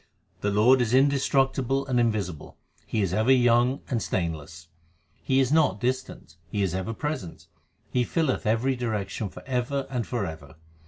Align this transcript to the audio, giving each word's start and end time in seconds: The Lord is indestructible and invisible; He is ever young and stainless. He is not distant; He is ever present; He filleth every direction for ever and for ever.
The 0.39 0.49
Lord 0.49 0.81
is 0.81 0.95
indestructible 0.95 1.85
and 1.85 1.99
invisible; 1.99 2.57
He 2.87 3.03
is 3.03 3.13
ever 3.13 3.31
young 3.31 3.81
and 3.87 4.01
stainless. 4.01 4.67
He 5.21 5.39
is 5.39 5.51
not 5.51 5.79
distant; 5.79 6.37
He 6.49 6.63
is 6.63 6.73
ever 6.73 6.95
present; 6.95 7.45
He 7.91 8.03
filleth 8.03 8.47
every 8.47 8.75
direction 8.75 9.29
for 9.29 9.43
ever 9.45 9.85
and 9.91 10.07
for 10.07 10.25
ever. 10.25 10.55